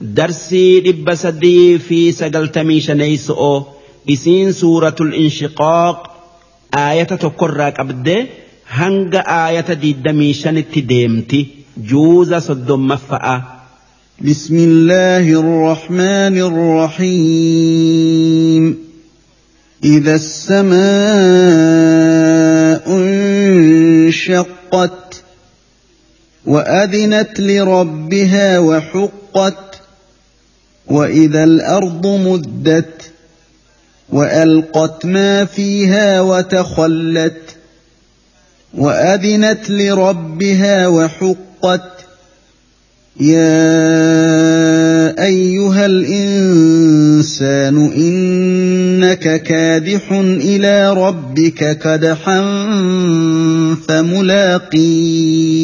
[0.00, 3.62] درسي ربا سدي في سجل تميش نيسو
[4.10, 6.10] إسين سورة الانشقاق
[6.74, 8.26] آية تكرك أبدا
[8.70, 13.42] هنگ آية دي دميشن تديمتي جوز صدوم مفأة
[14.20, 16.38] بسم الله الرحمن
[17.40, 18.78] الرحيم
[19.84, 20.80] إذا السماء
[24.06, 25.22] انشقت
[26.46, 29.69] وأذنت لربها وحقت
[30.90, 33.10] واذا الأرض مدت
[34.08, 37.40] والقت ما فيها وتخلت
[38.74, 41.82] واذنت لربها وحقت
[43.20, 43.64] يا
[45.24, 52.40] ايها الانسان انك كادح إلى ربك كدحا
[53.88, 55.60] فملاقيه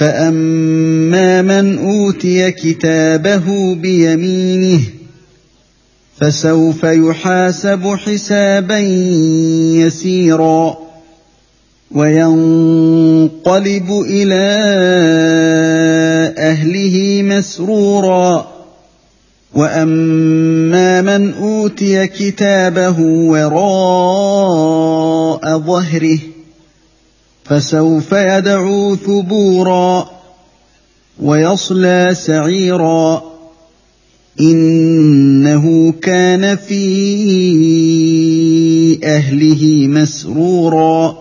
[0.00, 4.80] فاما من اوتي كتابه بيمينه
[6.16, 8.78] فسوف يحاسب حسابا
[9.78, 10.78] يسيرا
[11.90, 14.46] وينقلب إلى
[16.38, 18.48] اهله مسرورا
[19.54, 23.58] واما من اوتي كتابه وراء
[25.58, 26.18] ظهره
[27.44, 30.10] فسوف يدعو ثبورا
[31.22, 33.22] ويصلى سعيرا
[34.40, 36.80] إنه كان في
[39.04, 41.16] أهله مسرورا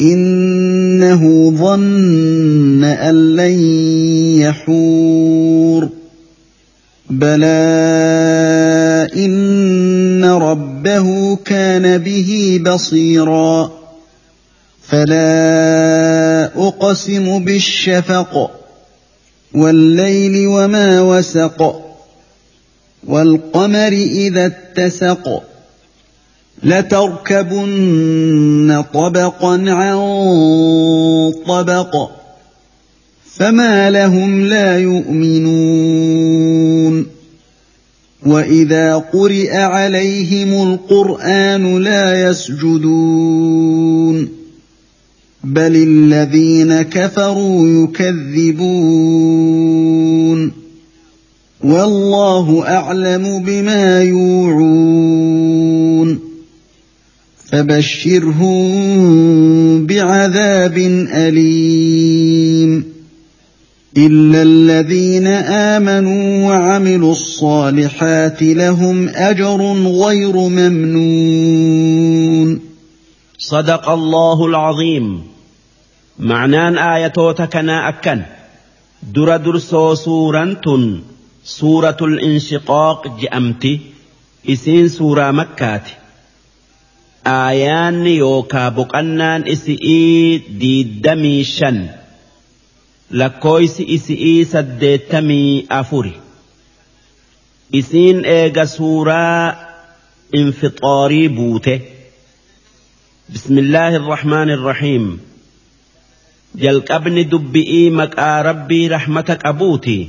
[0.00, 3.60] إنه ظن أن لن
[4.40, 5.88] يحور
[7.10, 7.46] بلى
[9.16, 13.79] إن ربه كان به بصيرا
[14.82, 18.50] فلا أقسم بالشفق
[19.54, 21.82] والليل وما وسق
[23.06, 25.42] والقمر إذا اتسق
[26.62, 28.04] لتركبن
[28.94, 29.98] طبقا عن
[31.46, 32.10] طبق
[33.24, 36.40] فما لهم لا يؤمنون
[38.26, 43.60] وإذا قرئ عليهم القرآن لا يسجدون
[45.44, 49.00] بل الذين كفروا يكذبون
[51.64, 55.50] والله اعلم بما يوعون
[57.52, 58.66] فبشرهم
[59.86, 60.78] بعذاب
[61.12, 62.84] اليم
[63.96, 71.80] الا الذين امنوا وعملوا الصالحات لهم اجر غير ممنون
[73.40, 75.22] صدق الله العظيم.
[76.18, 78.22] معنان آية تكنا أكن.
[79.02, 81.00] در درسو سورة
[81.44, 83.80] سورة الانشقاق جأمتي.
[84.48, 85.82] إسين سورة مكة
[87.26, 91.88] آيان يوكا بقنان إسئي ديدمي شن.
[93.10, 96.20] لكويس إسئي سديتمي أفوري.
[97.74, 99.56] إسين إيغا سورة
[100.34, 101.80] انفطاري بوته.
[103.34, 105.20] بسم الله الرحمن الرحيم.
[106.54, 107.18] جل جلق ابن
[107.56, 110.08] إيمك آ ربي رحمتك أبوتي.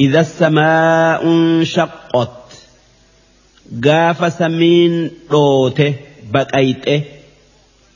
[0.00, 2.52] إذا السماء انشقت
[3.84, 5.94] قاف سمين روته
[6.32, 7.02] بقيته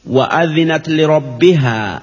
[0.06, 2.02] وأذنت لربها.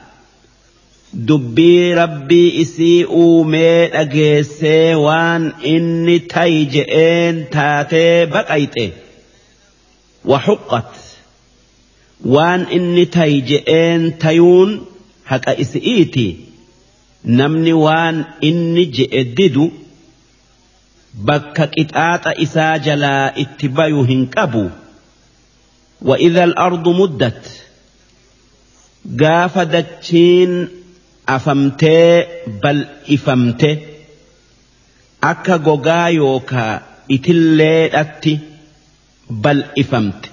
[1.13, 8.91] dubbii ربي isii uumee dhageessee waan inni tayi تاتي taatee
[10.25, 11.06] وحقت.
[12.25, 14.71] Waan inni tayi je'een tayuun
[15.31, 16.27] haqa isi'iiti
[17.39, 19.65] namni waan inni je'e didu
[21.27, 24.69] bakka qixaaxa isaa jalaa itti bayu hin qabu
[26.01, 27.63] وإذا الأرض مدت
[29.19, 30.67] قاف دتشين
[31.29, 32.25] أفمتي
[32.63, 33.77] بل إفمتي
[35.23, 36.81] أكا غوغا يوكا
[37.11, 38.39] إتلي أتي
[39.29, 40.26] بل إفمت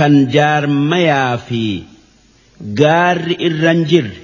[0.00, 1.82] جار ميا في
[2.78, 4.18] gaarri irran jirre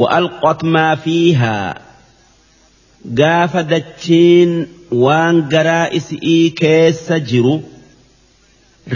[0.00, 1.74] wa'alqot maa fiihaa
[3.20, 4.52] gaafa dachiin
[5.04, 7.54] waan garaa isii keessa jiru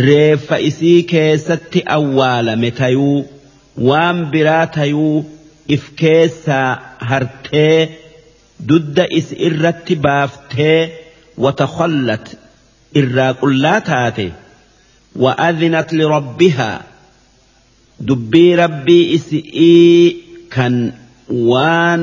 [0.07, 3.19] reeffa isii keessatti awwaalame tayuu
[3.89, 5.17] waan biraa tayuu
[5.77, 6.69] if keessaa
[7.11, 7.79] hartee
[8.69, 10.79] dudda isi irratti baaftee
[11.45, 12.27] watakhallat
[13.01, 14.27] irraa qullaa taate
[20.55, 20.75] kan
[21.51, 22.03] waan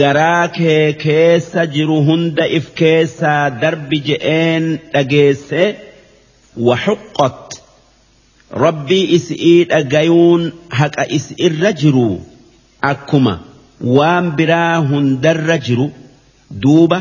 [0.00, 5.62] garaa kee keessa jiru hunda if keessaa darbi je'een dhageesse
[6.68, 7.48] waxuqqat
[8.64, 10.42] rabbii is'ii dhagayuun
[10.78, 12.08] haqa is irra jiru
[12.92, 13.34] akkuma
[13.98, 15.86] waan biraa hundarra jiru
[16.62, 16.98] duuba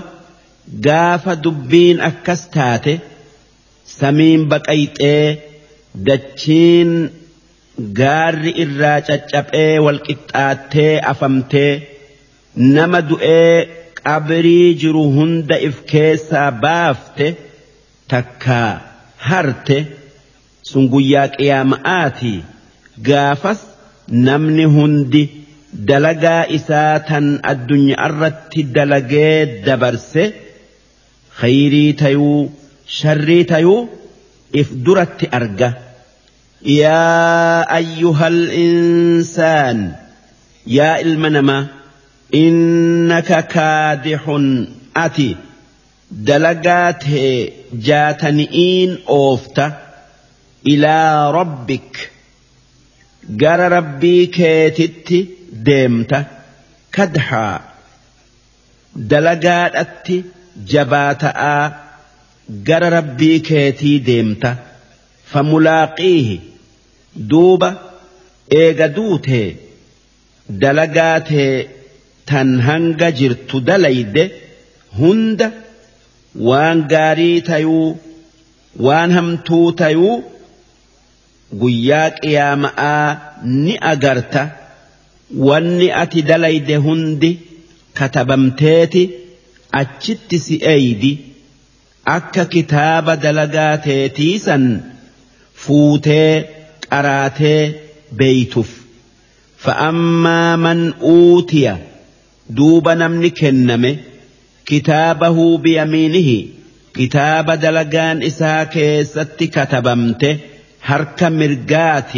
[0.87, 2.93] gaafa dubbiin akkas taate
[3.99, 5.25] samiin baqayxee
[6.07, 6.91] dachiin
[7.99, 11.73] gaarri irraa caccaphee walqixxaattee afamtee
[12.75, 13.55] nama du'ee
[14.03, 17.27] qabrii jiru hunda if keessaa baafte
[18.11, 18.71] takkaa
[19.27, 19.77] harte
[20.69, 22.33] sun guyyaa qiyaama'aati
[23.07, 23.61] gaafas
[24.27, 25.23] namni hundi
[25.89, 29.35] dalagaa isaa tan addunyaa irratti dalagee
[29.65, 30.23] dabarse
[31.39, 32.41] khayrii tayuu
[32.87, 33.89] sharrii tayuu
[34.53, 35.69] if duratti arga.
[36.61, 39.79] Yaa ayyuhal insaan
[40.77, 41.63] yaa ilma namaa
[42.43, 44.45] innaka kaadixun
[45.05, 45.29] ati
[46.29, 47.35] dalagaa tee
[47.87, 49.65] jaatani'iin oofta
[50.73, 51.91] ilaa rabbik
[53.41, 55.19] gara rabbii keetitti
[55.69, 56.19] deemta.
[56.95, 57.53] Kadhaa
[59.11, 60.17] dalagaadhatti
[60.73, 61.63] jabaata'aa
[62.49, 64.51] gara rabbii keetii deemta
[65.31, 66.37] famulaaqiihi
[67.29, 67.69] duuba
[68.61, 69.47] eega duutee
[70.61, 71.53] dalagaa tee
[72.31, 74.23] tan hanga jirtu dalayde
[74.99, 75.47] hunda
[76.49, 77.89] waan gaarii tayuu
[78.87, 80.15] waan hamtuu tayuu
[81.61, 83.09] guyyaa qiyaama'aa
[83.65, 84.43] ni agarta.
[85.47, 87.29] Wanni ati dalayde hundi
[87.97, 89.03] katabamteeti
[89.79, 91.11] achitti si eeydi
[92.05, 94.65] akka kitaaba dalagaa teetiisan
[95.65, 96.31] fuutee
[96.89, 97.61] qaraatee
[98.17, 98.85] beeytuuf.
[99.65, 101.75] فأما من أوتي
[102.49, 103.97] دوب نمن كنم
[104.65, 106.45] كتابه بيمينه
[106.93, 110.39] كتاب دلقان إسا كيست كتبمت
[110.83, 112.13] هرك مرقات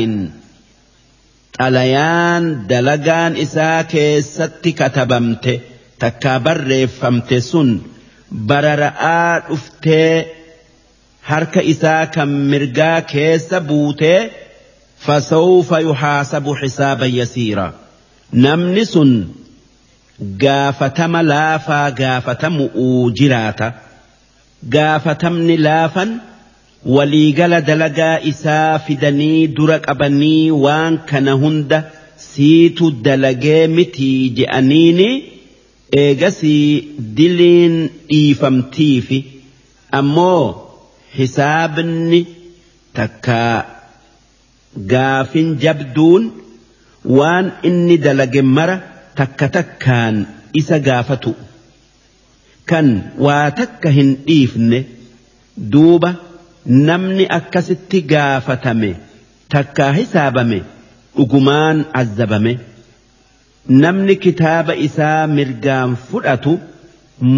[1.62, 5.60] أليان دلقان إسا كيست كتبمت
[6.00, 7.80] تكابر فمت سن
[8.32, 10.28] barara'aa dhuftee
[11.22, 14.20] harka isaa kan mirgaa keessa buutee
[15.06, 17.68] fasawfa yuhaasabu xisaaban yasiira.
[18.46, 19.12] Namni sun
[20.44, 23.68] gaafatama laafaa gaafatamu'uu jiraata.
[24.76, 26.20] Gaafatamni laafan
[26.96, 31.80] waliigala dalagaa isaa fidanii dura qabanii waan kana hunda
[32.30, 35.10] siitu dalagee mitii je'aniini
[35.92, 37.76] eegasii diliin
[38.10, 39.20] dhiifamtiifi
[40.00, 40.44] ammoo
[41.18, 42.20] hisaabni
[42.94, 43.66] takkaa
[44.94, 46.24] gaafin jabduun
[47.18, 48.78] waan inni dalage mara
[49.16, 50.16] takka takkaan
[50.54, 51.36] isa gaafatu.
[52.70, 52.88] Kan
[53.26, 54.80] waa takka hin dhiifne
[55.74, 56.10] duuba
[56.88, 58.90] namni akkasitti gaafatame
[59.54, 60.60] takkaa hisaabame
[61.18, 62.54] dhugumaan azzabame
[63.70, 66.60] namni kitaaba isaa mirgaan fudhatu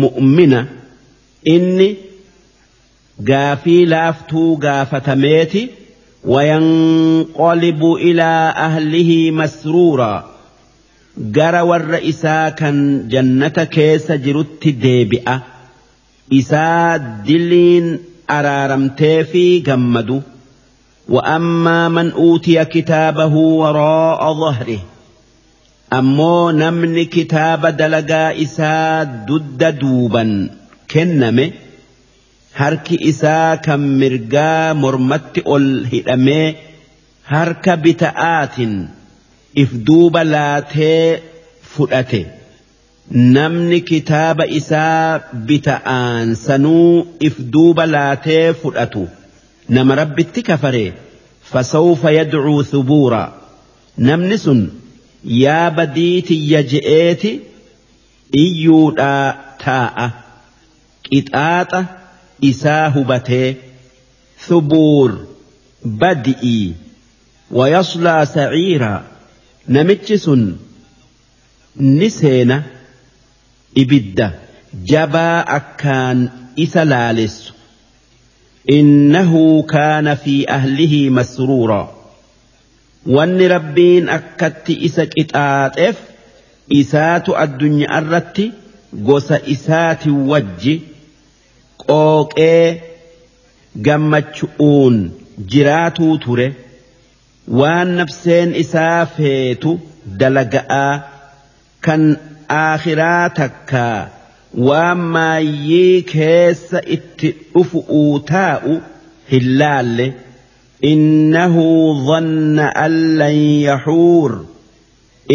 [0.02, 0.68] mu'mina
[1.56, 1.90] inni
[3.32, 5.70] gaafii laaftuu gaafatameeti
[6.26, 10.30] وينقلب إلى أهله مسرورا
[11.18, 15.42] جرى ور إسا كان جنة كيس جرت ديبئة
[16.34, 18.00] إسا دلين
[18.30, 20.22] أرارمتي في جمد
[21.10, 24.80] وأما من أوتي كتابه وراء ظهره
[25.98, 30.32] ammoo namni kitaaba dalagaa isaa dudda duuban
[30.94, 31.46] kenname
[32.60, 36.48] harki isaa kan mirgaa mormatti ol hidhamee
[37.34, 38.76] harka bita'aatiin
[39.64, 41.22] if duuba laatee
[41.74, 42.22] fudhate.
[43.36, 45.20] Namni kitaaba isaa
[45.50, 49.04] bita'aan sanuu if duuba laatee fudhatu.
[49.76, 50.86] Nama rabbitti kafare
[51.52, 53.22] fasawfa yadcuu thubuura
[54.10, 54.62] namni sun
[55.24, 57.32] yaa badiitiyya je'eeti
[58.44, 59.28] iyyuudhaa
[59.66, 60.08] taa'a.
[61.10, 61.82] Qixaaxa
[62.50, 63.58] isaa hubatee
[64.48, 65.12] thubuur
[66.02, 66.74] badi'ii
[67.58, 69.00] wayaslaa saciiraa
[69.68, 70.44] namichi sun
[71.78, 72.64] ni seena
[73.76, 74.28] ibidda.
[74.92, 76.20] Jabaa akkaan
[76.56, 77.54] isa laalessu.
[78.78, 81.88] Innahu kaana fi ahlihi masruuraa
[83.06, 85.98] wanni rabbiin akkatti isa qixaaxeef
[86.82, 88.46] isaatu addunyaa irratti
[89.10, 90.76] gosa isaati wajji
[91.86, 92.82] qooqee
[93.86, 94.96] gammachu'uun
[95.52, 96.48] jiraatuu ture.
[97.60, 99.72] Waan nafseen isaa feetu
[100.20, 100.94] dalaga'aa
[101.86, 102.04] kan
[102.58, 104.10] akhiraa takkaa
[104.68, 108.74] waan maayyii keessa itti dhufu'uu taa'u
[109.32, 110.08] hin laalle
[110.82, 113.36] dhanna an lan
[113.68, 114.32] yaxuur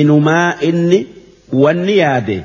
[0.00, 0.98] inumaa inni
[1.62, 2.38] wanni yaade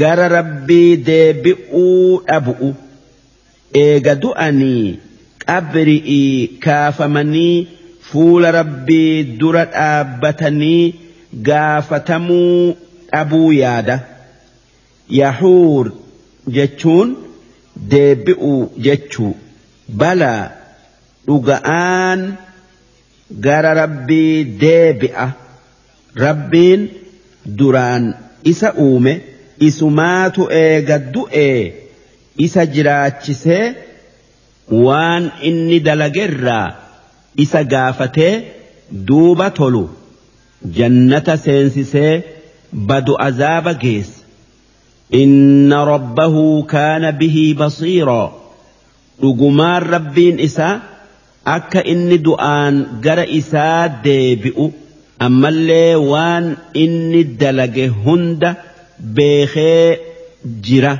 [0.00, 2.68] gara rabbii deebi'uu dhabu'u
[3.84, 4.98] eega du'anii
[5.46, 7.66] qabri'ii kaafamanii
[8.10, 10.94] fuula rabbii dura dhaabbatanii
[11.48, 12.76] gaafatamuu
[13.12, 13.96] dhabuu yaada.
[15.20, 15.90] Yahuur
[16.56, 17.16] jechuun
[17.90, 19.34] deebi'uu jechuu
[20.00, 20.50] balaa
[21.26, 22.20] dhuga'aan
[23.46, 25.26] gara rabbii deebi'a.
[26.24, 26.82] Rabbiin
[27.58, 28.04] duraan
[28.52, 29.14] isa uume
[29.68, 31.60] isumaatu eega du'ee
[32.46, 33.64] isa jiraachisee
[34.86, 36.68] waan inni dalagerraa
[37.44, 38.34] isa gaafatee
[39.08, 39.84] duuba tolu
[40.78, 42.14] jannata seensisee
[42.88, 44.20] badu azaaba geessa.
[45.22, 48.28] Inna rabbahu kaana bihii basiiraa
[49.20, 50.74] dhugumaan rabbiin isaa
[51.54, 52.74] akka inni du'aan
[53.04, 54.66] gara isaa deebi'u
[55.26, 56.46] ammallee waan
[56.84, 58.50] inni dalage hunda
[59.16, 59.98] beekee
[60.66, 60.94] jira.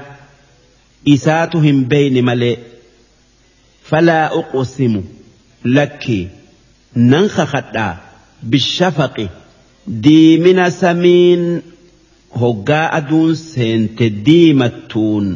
[1.14, 2.56] Isaatu hin beeyne malee.
[3.88, 5.02] Falaa uqsimu
[5.76, 6.24] lakkii
[7.10, 7.92] nan kakadhaa
[8.50, 9.26] bishafaqi.
[10.04, 11.44] Diimina samiin
[12.40, 15.26] hoggaa aduun seente diimattuun.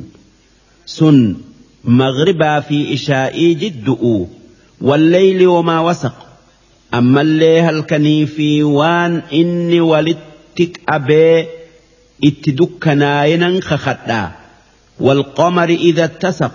[0.97, 1.19] Sun
[2.01, 4.15] magribaa fi ishaa'ii jiddu'u.
[4.81, 6.15] والليل وما وسق.
[6.95, 7.83] أما اللي هل
[8.27, 11.47] في وان إني ولدتك أبي
[12.25, 14.31] اتدك ناينا خخدا.
[15.01, 16.53] والقمر إذا اتسق.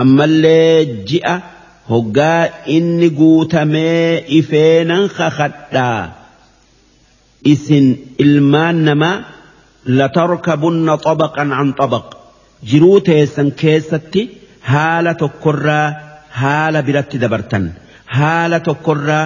[0.00, 1.28] أما اللي جئ
[1.88, 6.10] هقا إني قوت مائي فينا خخدا.
[7.46, 9.24] إسن إلماننا
[9.86, 12.14] لتركبن طبقا عن طبق.
[12.64, 14.28] جروتي سنكيستي
[14.64, 16.07] هالة كُرَّةٍ
[16.40, 17.64] haala biratti dabartan
[18.18, 19.24] haala tokkorraa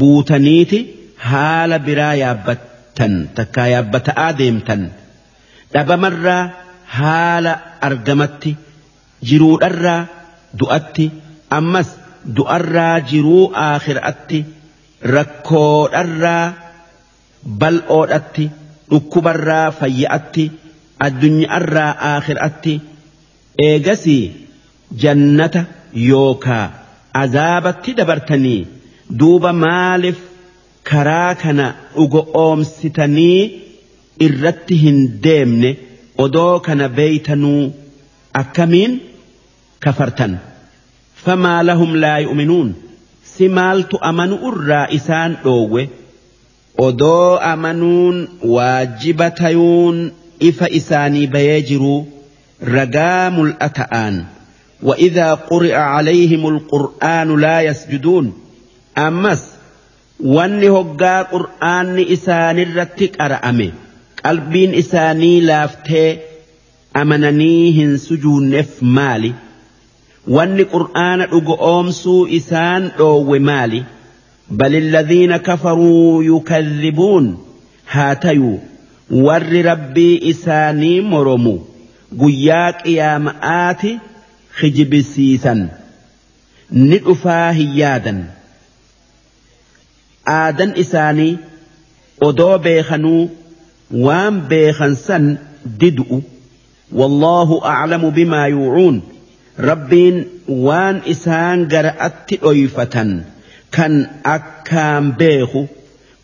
[0.00, 0.78] buutaniiti
[1.30, 4.82] haala biraa yaabbattan takkaa yaabbata'aa deemtan
[5.74, 6.42] dhabamarraa
[6.98, 7.52] haala
[7.88, 8.52] argamatti.
[9.28, 10.00] jiruudharraa
[10.60, 11.04] du'atti
[11.56, 11.88] ammas
[12.36, 14.38] du'arraa jiruu aakhiraatti
[15.16, 16.46] rakkoodharraa
[17.60, 18.44] bal'oodhatti
[18.90, 20.44] dhukkubarraa fayya'atti
[21.06, 22.74] addunyaarraa aakhiraatti
[23.68, 24.22] eegasii
[25.02, 25.62] jannata
[26.08, 26.66] yookaa
[27.22, 28.66] azaabatti dabartanii
[29.20, 30.18] duuba maaliif
[30.90, 33.40] karaa kana dhugo oomsitanii
[34.26, 35.70] irratti hin deemne
[36.24, 37.72] odoo kana beeytanuu
[38.42, 39.00] akkamiin
[39.84, 40.38] kafartan?
[41.24, 42.74] Famaa lahum laa yu'minuun?
[43.32, 45.82] Si maaltu amanu irraa isaan dhoowwe?
[46.86, 49.98] Odoo amanuun waajiba tayuun
[50.50, 52.06] ifa isaanii bayee jiruu
[52.74, 54.16] ragaa mul'ata'aan.
[54.82, 58.32] وإذا قرئ عليهم القرآن لا يسجدون.
[58.98, 59.44] أمس
[60.20, 63.72] وأني هقا قرآن إسان الرتك أرأمي.
[64.24, 66.18] قلبين إساني لافته
[66.96, 69.32] أمننيهن سجون نف مالي.
[70.28, 73.82] وأني قرآن أقومسو إسان أو مالي.
[74.50, 77.38] بل الذين كفروا يكذبون.
[77.90, 78.58] هاتيو.
[79.10, 81.58] ور ربي إساني مرمو
[82.20, 83.98] قياك يا مآتي
[84.60, 85.60] kijibisiisan
[86.70, 88.18] ni dhufaa hin yaadan
[90.38, 91.30] aadan isaanii
[92.28, 93.22] odoo beekanuu
[94.08, 95.32] waan beekan san
[95.80, 96.22] didu'u.
[96.92, 99.02] والله أعلم بما يوعون
[99.58, 103.20] ربين وان إسان قرأت أيفة
[103.72, 105.66] كان أكام بيخو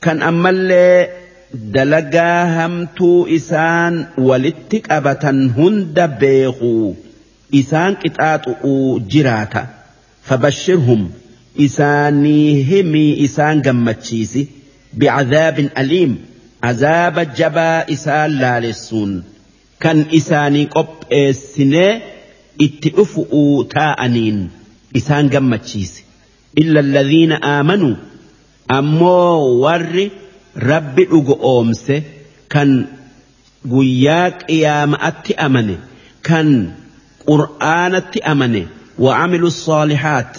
[0.03, 1.07] كان أمال
[1.55, 6.95] دلقا همتو إسان ولتك أبتا هند بيخو
[7.61, 9.63] isaan qixaaxuu jiraata.
[10.29, 11.03] Fabashshirhum
[11.67, 14.43] isaanii himii isaan gammachiisi.
[14.99, 16.13] Bicadaabin aliim
[16.71, 19.13] azaaba jabaa isaan laalessuun.
[19.83, 21.93] Kan isaanii qopheessinee
[22.67, 24.39] itti dhufu'uu taa'aniin
[25.01, 26.03] isaan gammachiise
[26.63, 27.97] illa alladhiina aamanuu
[28.79, 30.05] ammoo warri
[30.71, 31.97] rabbi dhugo oomse
[32.55, 32.71] kan
[33.75, 35.77] guyyaa qiyaama'atti amane
[36.29, 36.49] kan
[37.27, 38.67] قرآن أمني
[38.99, 40.39] وعمل الصالحات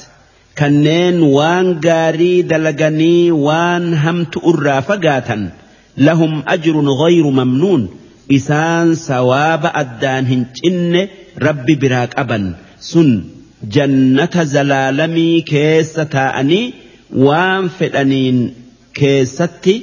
[0.57, 5.49] كنين وان قاري دلغني وان همت أرافقاتا
[5.97, 7.89] لهم أجر غير ممنون
[8.31, 11.07] إسان سواب أدان هنچن
[11.41, 13.23] ربي براك أبا سن
[13.63, 16.73] جنة زلالمي كيسة تاني
[17.15, 18.53] وان فلانين
[18.93, 19.81] كيستي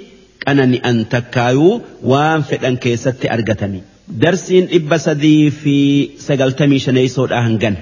[0.49, 7.77] أنني أنتكايو وان فلان كيستي أرغتني درسين إبا سدي في سجل تمي شنيسو الأهنجن